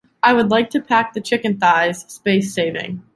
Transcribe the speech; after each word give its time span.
I 0.23 0.33
would 0.33 0.49
like 0.49 0.71
to 0.71 0.81
pack 0.81 1.13
the 1.13 1.21
chicken 1.21 1.59
thighs 1.59 2.05
space-saving 2.11 3.03